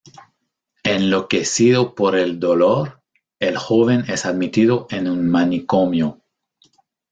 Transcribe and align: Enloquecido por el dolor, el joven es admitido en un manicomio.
Enloquecido 0.83 1.93
por 1.93 2.15
el 2.15 2.39
dolor, 2.39 3.03
el 3.39 3.55
joven 3.55 4.03
es 4.07 4.25
admitido 4.25 4.87
en 4.89 5.07
un 5.07 5.29
manicomio. 5.29 6.23